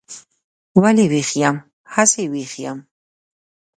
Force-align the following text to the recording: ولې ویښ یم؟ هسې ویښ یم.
ولې 0.81 1.05
ویښ 1.11 1.29
یم؟ 1.41 1.57
هسې 1.93 2.23
ویښ 2.31 2.53
یم. 2.63 2.77